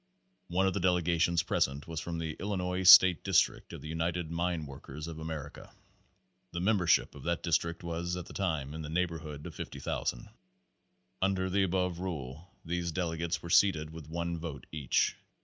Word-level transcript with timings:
One 0.47 0.65
of 0.65 0.73
the 0.73 0.79
delegations 0.79 1.43
present 1.43 1.87
was 1.87 1.99
from 1.99 2.17
the 2.17 2.35
Illi 2.39 2.55
nois 2.57 2.89
State 2.89 3.23
District 3.23 3.71
of 3.71 3.81
the 3.81 3.87
United 3.87 4.31
Mine 4.31 4.65
Workers 4.65 5.05
of 5.05 5.19
America. 5.19 5.71
The 6.53 6.59
membership 6.59 7.13
of 7.13 7.21
that 7.25 7.43
district 7.43 7.83
at 7.83 8.25
that 8.25 8.33
time 8.33 8.69
was 8.69 8.75
in 8.77 8.81
the 8.81 8.89
neighborhood 8.89 9.45
of 9.45 9.53
50,000. 9.53 10.27
Under 11.21 11.51
the 11.51 11.61
above 11.61 11.99
rule 11.99 12.51
these 12.65 12.91
delegates 12.91 13.43
were 13.43 13.51
seated 13.51 13.91
with 13.91 14.09
one 14.09 14.39
vote 14.39 14.65
each. 14.71 15.17